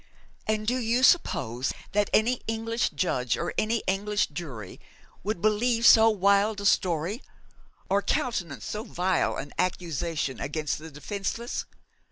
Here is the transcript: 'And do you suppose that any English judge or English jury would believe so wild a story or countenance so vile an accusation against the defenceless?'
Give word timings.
'And 0.47 0.65
do 0.65 0.77
you 0.79 1.03
suppose 1.03 1.71
that 1.91 2.09
any 2.11 2.41
English 2.47 2.89
judge 2.89 3.37
or 3.37 3.53
English 3.55 4.29
jury 4.29 4.79
would 5.23 5.43
believe 5.43 5.85
so 5.85 6.09
wild 6.09 6.59
a 6.59 6.65
story 6.65 7.21
or 7.87 8.01
countenance 8.01 8.65
so 8.65 8.83
vile 8.83 9.37
an 9.37 9.53
accusation 9.59 10.39
against 10.39 10.79
the 10.79 10.89
defenceless?' 10.89 11.65